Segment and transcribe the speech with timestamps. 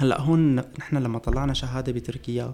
[0.00, 2.52] هلا هون نحن لما طلعنا شهادة بتركيا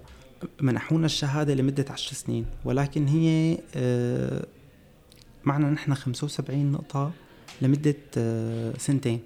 [0.60, 4.46] منحونا الشهادة لمدة 10 سنين ولكن هي آه،
[5.44, 7.12] معنا نحن 75 نقطة
[7.62, 9.20] لمدة آه، سنتين.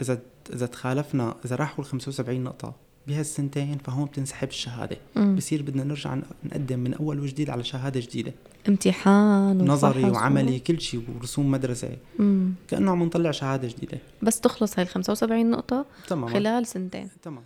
[0.00, 0.18] إذا
[0.52, 2.74] إذا تخالفنا إذا راحوا ال 75 نقطة
[3.06, 4.96] بهالسنتين فهون بتنسحب الشهادة.
[5.16, 5.36] مم.
[5.36, 8.32] بصير بدنا نرجع نقدم من أول وجديد على شهادة جديدة.
[8.68, 11.96] امتحان نظري وفحص و- وعملي كل شيء ورسوم مدرسة.
[12.18, 12.52] مم.
[12.68, 13.98] كأنه عم نطلع شهادة جديدة.
[14.22, 17.08] بس تخلص هاي ال 75 نقطة تمام خلال سنتين.
[17.22, 17.42] تمام.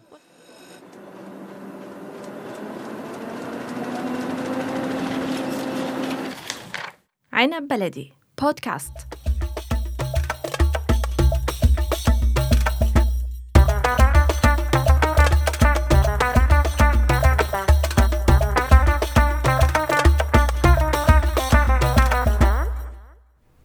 [7.32, 8.92] عنب بلدي بودكاست.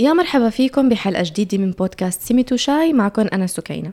[0.01, 2.93] يا مرحبا فيكم بحلقة جديدة من بودكاست سيميتو شاي.
[2.93, 3.91] معكم أنا سكينة.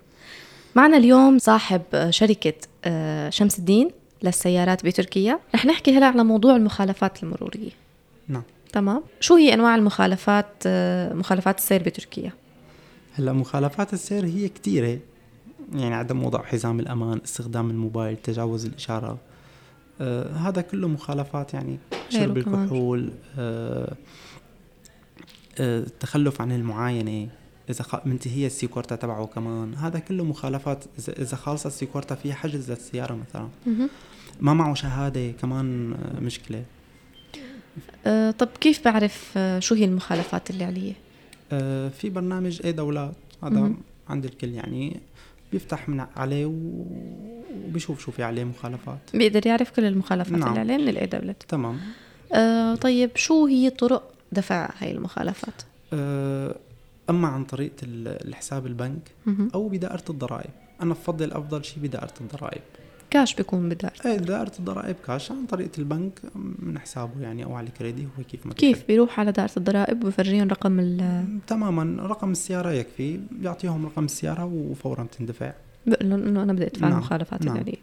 [0.74, 2.52] معنا اليوم صاحب شركة
[2.84, 3.90] آه، شمس الدين
[4.22, 5.38] للسيارات بتركيا.
[5.54, 7.70] رح نحكي هلا على موضوع المخالفات المرورية.
[8.28, 8.42] نعم.
[8.72, 9.02] تمام.
[9.20, 12.32] شو هي أنواع المخالفات آه، مخالفات السير بتركيا؟
[13.14, 14.98] هلا مخالفات السير هي كثيره
[15.74, 19.18] يعني عدم وضع حزام الأمان استخدام الموبايل تجاوز الإشارة.
[20.00, 22.36] آه هذا كله مخالفات يعني شرب.
[22.36, 23.92] الكحول آه
[25.60, 27.28] التخلف عن المعاينة
[27.70, 28.06] إذا خ...
[28.06, 29.74] منتهيه ال sigorta تبعه كمان.
[29.74, 33.48] هذا كله مخالفات إذا خالصة ال sigorta فيها حجز للسيارة مثلا.
[34.40, 36.64] ما معه شهادة كمان آه مشكلة.
[38.06, 40.92] آه، طب كيف بعرف آه، شو هي المخالفات اللي علي؟
[41.52, 43.72] آه في برنامج e-Devlet هذا.
[44.08, 45.00] عند الكل يعني
[45.52, 46.84] بيفتح من عليه و-
[47.66, 48.98] وبيشوف شو في عليه مخالفات.
[49.14, 50.48] بيقدر يعرف كل المخالفات نعم.
[50.48, 51.78] اللي عليه من ال e-Devlet تمام.
[52.32, 55.62] آه طيب شو هي طرق دفع هاي المخالفات؟
[55.92, 56.54] آه،
[57.10, 59.10] أما عن طريقه ال- الحساب البنك.
[59.54, 60.50] أو بدائرة الضرائب.
[60.82, 62.60] أنا بفضل أفضل شيء بدائرة الضرائب.
[63.10, 65.30] كاش بيكون بدار إيه دائرة الضرائب كاش.
[65.30, 66.20] عن طريقه البنك
[66.58, 68.86] من حسابه يعني أو على ال kredi هو كيف ما كيف.
[68.88, 73.20] بيروح على دائرة الضرائب وبفرجيهم رقم ال تماما رقم السيارة يكفي.
[73.30, 75.52] بيعطيهم رقم السيارة وفورا بتندفع
[75.86, 77.56] بقول لهم إنه أنا بدي أدفع نعم، المخالفات نعم.
[77.56, 77.78] علي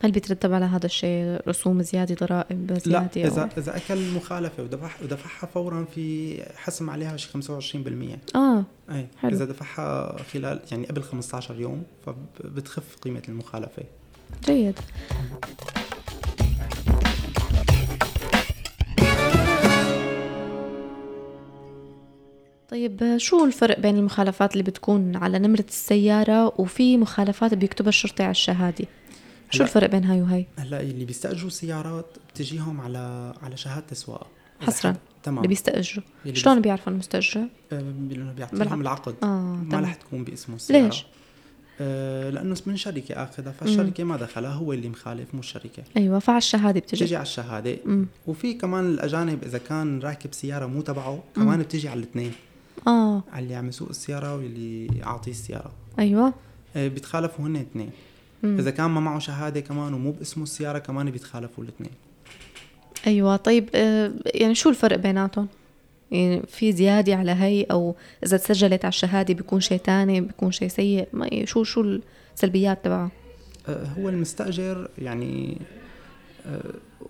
[0.00, 3.48] هل بيترتب على هذا الشيء رسوم زيادة ضرائب لا زيادة اذا أو...
[3.56, 9.36] إذا أكل مخالفة ودفع ودفعها فورا في حسم عليها شي 25% آه اي حلو.
[9.36, 13.82] إذا دفعها خلال يعني قبل 15 يوم فبتخف قيمة المخالفة.
[14.44, 14.80] جيد.
[22.68, 28.30] طيب شو الفرق بين المخالفات اللي بتكون على نمرة السيارة وفي مخالفات بيكتبها الشرطي على
[28.30, 28.86] الشهادة؟
[29.50, 34.26] شو الفرق بين هاي وهي؟ هلا اللي بيستأجروا سيارات بتجيهم على على شهادة السواقه
[34.62, 34.96] إذا حصراً.
[35.22, 35.38] تمام.
[35.38, 36.04] اللي بيستأجروا.
[36.26, 36.92] اللي شلون بيعرفوا
[37.72, 38.80] آه، بيقولوا بيعطيهم.
[38.80, 39.14] العقد.
[39.22, 40.84] آه ما رح تكون باسمه السيارة.
[40.84, 41.06] ليش؟
[41.80, 45.82] آه لأنه من شركة آخذها فالشركة ما دخلها هو اللي مخالف مو الشركة.
[45.96, 47.04] أيوه فعلى الشهادة بتجي.
[47.04, 47.76] بتجي على الشهادة.
[47.86, 48.06] أمم.
[48.26, 52.32] وفي كمان الأجانب إذا كان راكب سيارة مو تبعه كمان بتجي على الاثنين.
[52.86, 53.22] آه.
[53.32, 55.72] على اللي عم يسوق السيارة واللي اعطيه السيارة.
[55.98, 56.34] أيوه.
[56.76, 57.90] آه، بيتخالفوا هن اثنين.
[58.42, 58.58] مم.
[58.58, 61.90] إذا كان ما معه شهادة كمان ومو باسمه السيارة كمان بيتخالفوا الاثنين
[63.06, 65.48] أيوه طيب آه، يعني شو الفرق بيناتهم؟
[66.10, 67.96] يعني في زيادة على هي أو
[68.26, 72.00] إذا تسجلت على الشهادة بيكون شيء تاني بيكون شيء سيء ما شو شو
[72.34, 73.10] السلبيات تبعها؟
[73.68, 75.58] آه، هو المستأجر يعني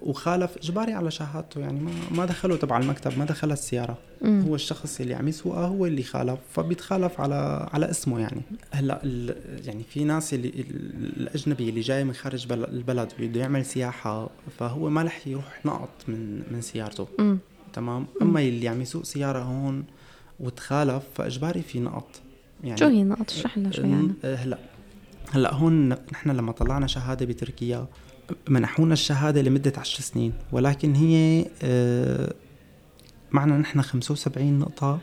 [0.02, 1.60] وخالف إجباري على شهادته.
[1.60, 3.98] يعني ما ما دخله تبع المكتب ما دخلها السيارة.
[4.22, 4.44] مم.
[4.48, 8.40] هو الشخص اللي عم يسوقها هو اللي خالف فبيتخالف على على اسمه يعني.
[8.70, 9.00] هلأ
[9.64, 14.30] يعني في ناس اللي ال- الأجنبي اللي جاي من خارج بل- البلد بده يعمل سياحة
[14.58, 17.08] فهو ما رح يروح نقط من من سيارته.
[17.20, 17.38] امم
[17.72, 19.84] تمام؟ أما اللي عم يسوق سيارة هون
[20.40, 22.20] وتخالف فإجباري في نقط.
[22.64, 24.58] يعني شو هي النقط؟ اشرح لنا شوي عنها آه، هلأ
[25.30, 27.86] هلأ هون نحن لما طلعنا شهادة بتركيا
[28.48, 32.34] منحونا الشهادة لمدة 10 سنين ولكن هي آه،
[33.32, 34.98] معنا نحن 75 نقطة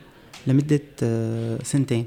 [0.46, 2.06] لمدة آه، سنتين.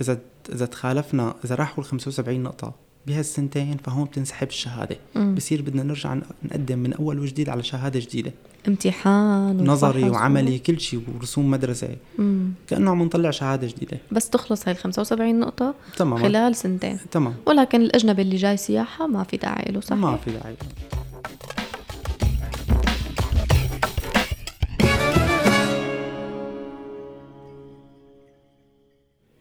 [0.00, 0.18] إذا
[0.52, 2.74] إذا تخالفنا إذا راحوا ال 75 نقطة
[3.06, 5.34] بهالسنتين فهون بتنسحب الشهادة مم.
[5.34, 8.32] بصير بدنا نرجع نقدم من أول وجديد على شهادة جديدة
[8.68, 11.88] امتحان نظري وعملي كل شيء ورسوم مدرسة
[12.18, 12.52] مم.
[12.68, 17.34] كأنه عم نطلع شهادة جديدة بس تخلص هاي ال 75 نقطة تمام خلال سنتين تمام
[17.46, 20.56] ولكن الأجنبي اللي جاي سياحة ما في داعي له صح؟ ما في داعي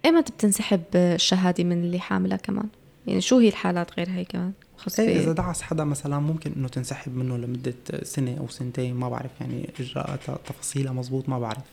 [0.05, 2.67] إيمتى بتنسحب الشهادة من اللي حاملها كمان؟
[3.07, 6.51] يعني شو هي الحالات غير هي كمان؟ خاص إيه إذا في دعس حدا مثلا ممكن
[6.57, 7.73] إنه تنسحب منه لمدة
[8.03, 11.63] سنة أو سنتين ما بعرف يعني اجراءاتها تفاصيلها مزبوط ما بعرف.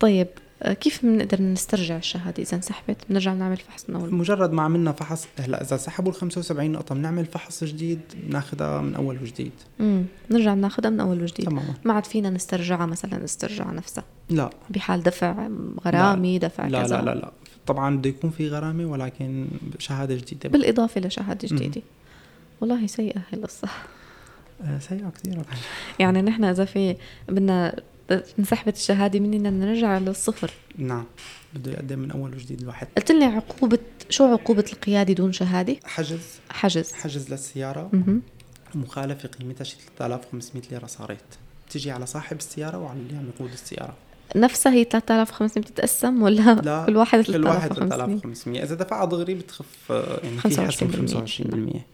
[0.00, 0.28] طيب
[0.62, 4.92] آه، كيف بنقدر نسترجع الشهادة إذا انسحبت؟ بنرجع نعمل فحص من أول؟ مجرد ما عملنا
[4.92, 9.52] فحص هلأ إذا سحبوا ال 75 نقطة بنعمل فحص جديد بناخذها من أول وجديد.
[9.80, 11.46] امم نرجع ناخذها من أول وجديد.
[11.46, 11.74] تماما.
[11.84, 14.04] ما عاد فينا نسترجعها مثلا استرجاع نفسها.
[14.30, 14.50] لا.
[14.70, 15.48] بحال دفع
[15.84, 16.96] غرامي دفع لا كذا.
[16.96, 17.32] لا لا لا.
[17.66, 19.46] طبعا بده يكون في غرامة ولكن
[19.78, 20.48] شهادة جديدة.
[20.48, 21.82] بالإضافة لشهادة جديدة.
[22.60, 23.68] والله سيئة هي القصة.
[24.62, 25.42] آه، سيئة كثير.
[25.98, 26.96] يعني نحن إذا في
[27.28, 27.82] بدنا
[28.38, 30.50] انسحبت الشهادة مننا بدنا نرجع للصفر.
[30.78, 31.04] نعم.
[31.54, 32.88] بده يقدم من أول وجديد الواحد.
[32.96, 33.78] قلت لي عقوبة
[34.10, 36.20] شو عقوبة القيادة دون شهادة؟ حجز.
[36.50, 36.92] حجز.
[36.92, 37.90] حجز للسيارة.
[37.92, 38.22] مهم.
[38.74, 41.24] مخالفة قيمتها شي 3500 ليرة صارت.
[41.68, 43.96] بتيجي على صاحب السيارة وعلى اللي عم يقود السيارة.
[44.36, 49.34] نفسها هي 3500 بتتقسم ولا لا كل واحد كل واحد 3500 3500 إذا دفع دغري
[49.34, 51.92] بتخف آه، يعني في حسب 25%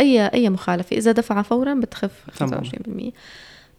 [0.00, 0.96] أي أي مخالفة.
[0.96, 2.64] إذا دفع فورا بتخف تمام.
[2.64, 3.12] 25%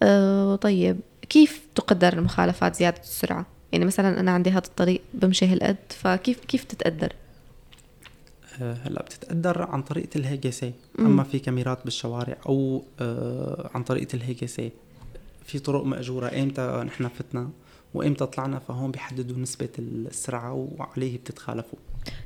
[0.03, 0.99] آه طيب
[1.29, 6.63] كيف تقدر المخالفات زيادة السرعة؟ يعني مثلا أنا عندي هذا الطريق بمشي هالقد فكيف كيف
[6.63, 7.13] تتقدر؟
[8.61, 10.73] آه، هلأ بتتقدر عن طريقه الهيجسي.
[10.99, 14.71] أما في كاميرات بالشوارع أو آه، عن طريقه الهيجسي
[15.45, 16.27] في طرق مأجورة.
[16.27, 17.49] إمتى نحن فتنا؟
[17.93, 21.79] وإمتى طلعنا فهون بيحددوا نسبة السرعة وعليه بتتخالفوا.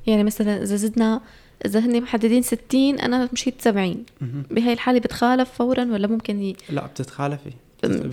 [0.07, 1.21] يعني مثلا إذا زدنا
[1.65, 4.43] إذا هن محددين 60 أنا مشيت 70 مهم.
[4.51, 6.55] بهاي الحالة بتخالف فورا ولا ممكن ي...
[6.69, 7.51] لا بتتخالفي.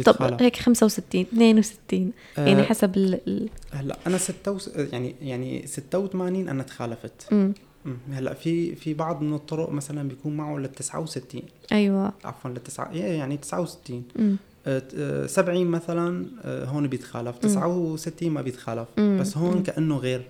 [0.04, 3.20] طب هيك 65 62 يعني آه، حسب ال...
[3.28, 3.48] ال...
[3.72, 4.68] هلأ أنا ستة وس...
[4.68, 7.32] يعني يعني 86 أنا تخالفت.
[7.32, 7.54] مم.
[7.84, 7.96] مم.
[8.12, 12.12] هلأ في في بعض من الطرق مثلا بيكون معه لل 69 أيوه.
[12.24, 14.36] عفوا لل 9 يعني 69 مم.
[14.66, 17.38] آه، آه، 70 مثلا آه، هون بيتخالف.
[17.38, 18.88] 69 ما بيتخالف.
[19.00, 19.62] بس هون.
[19.62, 20.22] كأنه غير.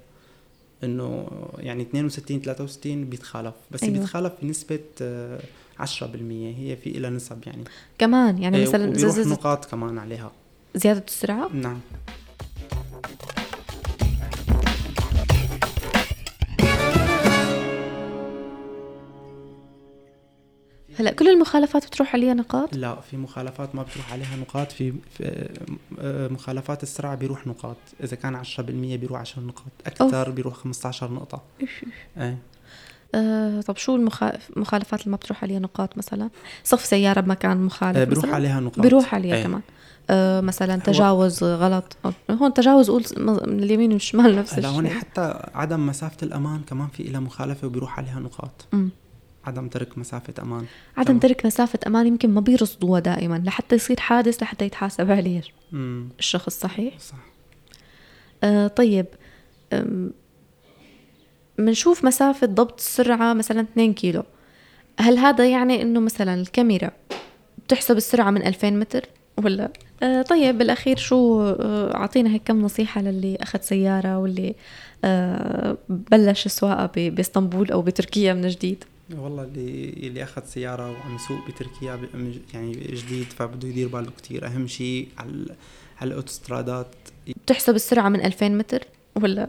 [0.85, 3.55] إنه يعني 62 63 بيتخالف.
[3.71, 3.95] بس أيوة.
[3.95, 4.05] أيوة.
[4.05, 5.41] بيتخالف بنسبة آه،
[5.79, 7.65] 10% هي في لها نسب يعني.
[7.99, 10.33] كمان يعني إيه، مثلا زدت نقاط كمان عليها.
[10.75, 11.81] زيادة السرعة؟ نعم.
[21.03, 25.49] هلا كل المخالفات بتروح عليها نقاط؟ لا في مخالفات ما بتروح عليها نقاط في, في
[26.01, 27.77] آه، مخالفات السرعة بيروح نقاط.
[28.03, 28.61] إذا كان 10%
[28.97, 31.43] بيروح 10 نقاط أكثر بيروح 15 نقطة.
[32.19, 32.39] إيه.
[33.15, 36.31] آه طب شو المخا- المخالفات اللي ما بتروح عليها نقاط مثلا؟
[36.65, 38.81] صف سيارة بمكان مخالف آه، بيروح مثلاً؟ عليها نقاط.
[38.81, 39.43] بيروح عليها إيه.
[39.43, 39.61] كمان.
[40.11, 41.97] آه مثلا تجاوز غلط.
[42.31, 45.01] هون تجاوز قول من اليمين والشمال نفس هلا هون الشيء.
[45.01, 48.67] حتى عدم مسافة الأمان كمان في لها مخالفة وبيروح عليها نقاط.
[48.73, 48.91] مم.
[49.45, 50.65] عدم ترك مسافة أمان.
[50.97, 51.19] عدم تمام.
[51.19, 53.43] ترك مسافة أمان يمكن ما بيرصدوها دائما.
[53.47, 55.43] لحتى يصير حادث لحتى يتحاسب عليه
[56.19, 57.17] الشخص صحيح؟ صح.
[58.45, 59.07] آه طيب
[59.73, 60.11] أم،
[61.59, 64.23] منشوف مسافة ضبط السرعة مثلا 2 كيلو.
[65.01, 66.91] هل هذا يعني إنه مثلا الكاميرا
[67.67, 69.05] بتحسب السرعة من 2000 متر
[69.45, 69.69] ولا؟
[70.03, 74.55] آه طيب بالأخير شو آه أعطينا هيك كم نصيحة للي أخذ سيارة واللي
[75.05, 78.85] آه بلش السواقة ب- بإسطنبول أو بتركيا من جديد.
[79.11, 82.01] والله اللي اللي أخذ سيارة وعم يسوق بتركيا
[82.55, 84.47] يعني جديد فبده يدير باله كتير.
[84.47, 85.45] أهم شيء على
[86.01, 86.87] على الاوتوسترادات
[87.45, 88.83] بتحسب السرعة من 2000 متر
[89.17, 89.49] ولا؟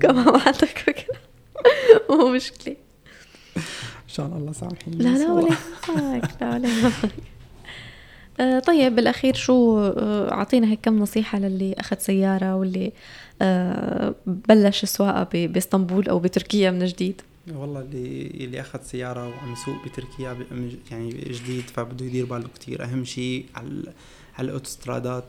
[0.00, 1.14] كمان ما عندك فكرة.
[2.10, 2.76] مو مشكلة.
[3.56, 3.62] إن
[4.14, 4.96] شاء الله سامحيني.
[4.96, 5.48] لا لا ولا
[6.40, 6.68] لا ولا
[8.40, 12.92] آه، طيب بالأخير شو آه، أعطينا هيك كم نصيحة للي أخذ سيارة واللي
[13.42, 17.20] آه، بلش السواقه ب- بإسطنبول أو بتركيا من جديد.
[17.48, 20.46] والله اللي اللي أخذ سيارة وعم يسوق بتركيا
[20.90, 23.92] يعني جديد فبده يدير باله كتير أهم شيء على
[24.38, 25.24] على الاوتوسترادات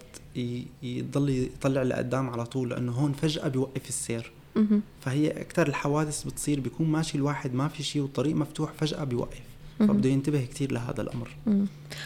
[0.83, 4.31] يضل يطلع لقدام على طول لأنه هون فجأة بيوقف السير.
[5.01, 9.41] فهي أكثر الحوادث بتصير بيكون ماشي الواحد ما في شيء والطريق مفتوح فجأة بيوقف.
[9.79, 11.29] فبده ينتبه كتير لهذا الأمر.
[11.47, 11.65] مم.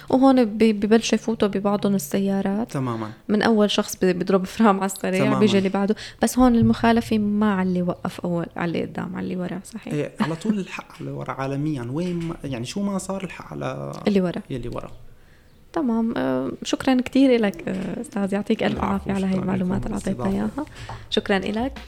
[0.09, 2.71] وهون ب- ببلشوا يفوتوا ببعضهم السيارات.
[2.71, 3.11] تماما.
[3.29, 5.39] من أول شخص ب- بضرب فرام على السريع.
[5.39, 5.95] بيجي اللي بعده.
[6.23, 9.93] بس هون المخالفة ما على اللي وقف أول على اللي قدام على اللي ورا صحيح؟
[9.93, 11.87] إيه على طول الحق على ورا عالميا.
[11.91, 14.41] وين ما يعني شو ما صار الحق على اللي ورا.
[14.49, 14.91] يلي ورا.
[15.73, 16.13] تمام.
[16.17, 17.69] آه، شكرا كثير لك
[18.01, 20.27] أستاذ يعطيك ألف عافية على هاي المعلومات اللي اعطيتنا.
[20.27, 20.49] إياها.
[21.09, 21.79] شكرا لك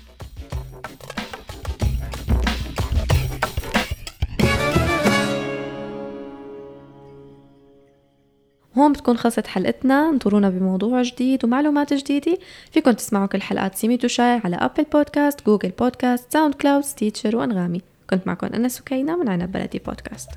[8.78, 12.38] هون بتكون خلصت حلقتنا انطرونا بموضوع جديد ومعلومات جديدة.
[12.72, 17.82] فيكم تسمعوا كل حلقات سيميت وشاي على أبل بودكاست جوجل بودكاست ساوند كلاود ستيتشر وأنغامي.
[18.10, 20.30] كنت معكم أنا سكينة من عنب بلدي بودكاست